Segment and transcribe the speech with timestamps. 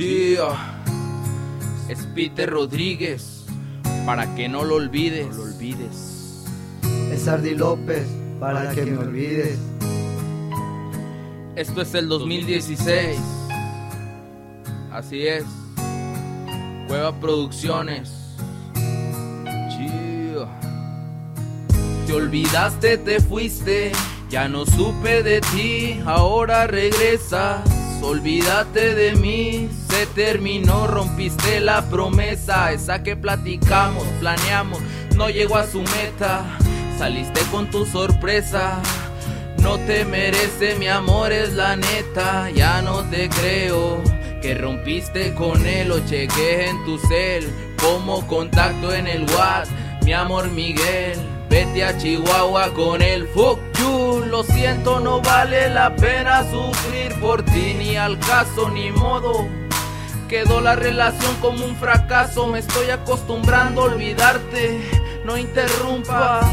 [0.00, 0.48] Gio.
[1.90, 3.44] Es Peter Rodríguez,
[4.06, 5.28] para que no lo olvides.
[5.28, 6.46] No lo olvides.
[7.12, 8.06] Es Ardi López,
[8.40, 9.58] para, que, me olvides.
[11.54, 13.18] Esto es el 2016.
[14.90, 15.44] Así es.
[16.88, 18.10] Cueva Producciones.
[19.68, 20.48] Gio.
[22.06, 23.92] Te olvidaste, te fuiste.
[24.30, 27.69] Ya no supe de ti, ahora regresas.
[28.02, 34.80] Olvídate de mí, se terminó, rompiste la promesa, esa que platicamos, planeamos,
[35.16, 36.44] no llegó a su meta.
[36.98, 38.80] Saliste con tu sorpresa,
[39.62, 44.02] no te merece mi amor, es la neta, ya no te creo.
[44.40, 47.46] Que rompiste con él o chequé en tu cel,
[47.80, 49.68] como contacto en el WhatsApp,
[50.04, 51.18] mi amor Miguel.
[51.50, 54.24] Vete a Chihuahua con el fuck you.
[54.30, 59.48] Lo siento, no vale la pena sufrir por ti, ni al caso, ni modo.
[60.28, 62.46] Quedó la relación como un fracaso.
[62.46, 64.80] Me estoy acostumbrando a olvidarte.
[65.24, 66.46] No interrumpas,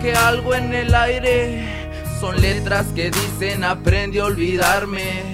[0.00, 5.24] que algo en el aire son letras que dicen aprende a olvidarme.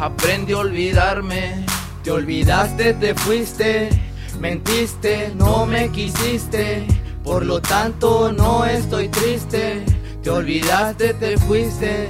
[0.00, 1.66] Aprende a olvidarme.
[2.02, 3.90] Te olvidaste, te fuiste,
[4.40, 6.86] mentiste, no me quisiste.
[7.26, 9.84] Por lo tanto no estoy triste,
[10.22, 12.08] te olvidaste, te fuiste,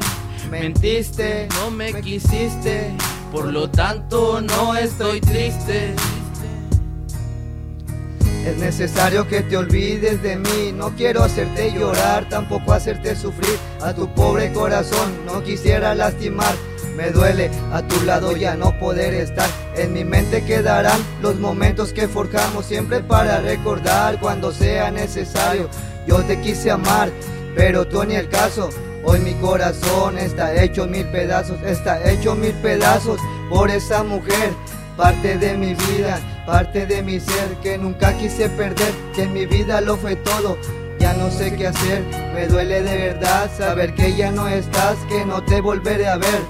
[0.50, 2.94] mentiste, no me quisiste,
[3.32, 5.94] por lo tanto no estoy triste.
[8.44, 13.58] Es necesario que te olvides de mí, no quiero hacerte llorar, tampoco hacerte sufrir.
[13.80, 16.54] A tu pobre corazón, no quisiera lastimar
[16.96, 19.48] me duele a tu lado ya no poder estar.
[19.76, 25.68] En mi mente quedarán los momentos que forjamos siempre para recordar cuando sea necesario.
[26.06, 27.10] Yo te quise amar,
[27.54, 28.70] pero tú ni el caso.
[29.04, 34.52] Hoy mi corazón está hecho mil pedazos, está hecho mil pedazos por esa mujer.
[34.96, 39.44] Parte de mi vida, parte de mi ser que nunca quise perder, que en mi
[39.44, 40.56] vida lo fue todo.
[40.98, 42.02] Ya no sé qué hacer,
[42.34, 46.40] me duele de verdad saber que ya no estás, que no te volveré a ver.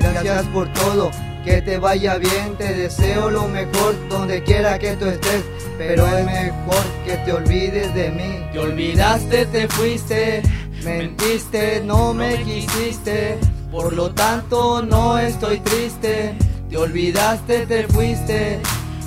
[0.00, 1.10] Gracias por todo,
[1.44, 5.44] que te vaya bien, te deseo lo mejor donde quiera que tú estés,
[5.78, 8.44] pero es mejor que te olvides de mí.
[8.52, 10.42] Te olvidaste, te fuiste,
[10.82, 13.38] mentiste, no me quisiste,
[13.70, 16.34] por lo tanto no estoy triste.
[16.70, 18.60] Te olvidaste, te fuiste,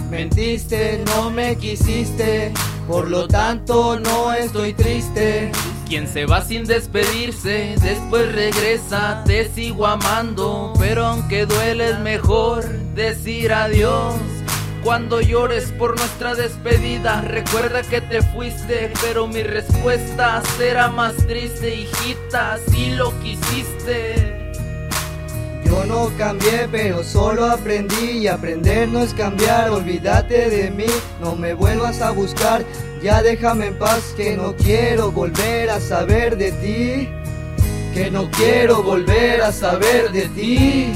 [0.09, 2.53] mentiste, no me quisiste,
[2.87, 5.51] por lo tanto no estoy triste.
[5.93, 12.67] Quien se va sin despedirse, después regresa, te sigo amando, pero aunque duele es mejor
[12.95, 14.15] decir adiós.
[14.83, 21.75] Cuando llores por nuestra despedida, recuerda que te fuiste, pero mi respuesta será más triste,
[21.75, 24.42] hijita, si lo quisiste.
[25.73, 29.71] Yo no cambié, pero solo aprendí y aprender no es cambiar.
[29.71, 30.85] Olvídate de mí,
[31.19, 32.63] no me vuelvas a buscar.
[33.01, 37.09] Ya déjame en paz, que no quiero volver a saber de ti.
[37.91, 40.93] Que no quiero volver a saber de ti.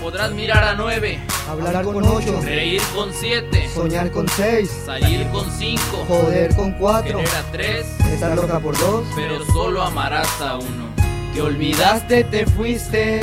[0.00, 1.18] Podrás mirar a nueve,
[1.48, 7.18] hablar con ocho, reír con siete, soñar con seis, salir con cinco, joder con cuatro,
[7.18, 10.92] querer a tres, estar loca por dos, pero solo amarás a uno.
[11.34, 13.20] Te olvidaste, te fuiste.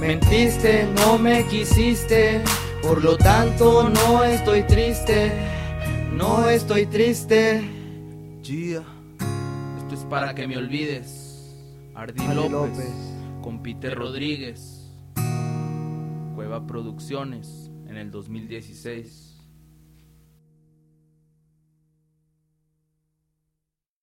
[0.00, 2.40] Mentiste, no me quisiste,
[2.82, 5.32] por lo tanto no estoy triste,
[6.12, 7.60] no estoy triste.
[8.40, 8.84] Gia,
[9.78, 11.56] esto es para que me olvides.
[11.96, 12.94] Ardi López,
[13.42, 14.88] con Peter Rodríguez,
[16.36, 19.37] Cueva Producciones en el 2016.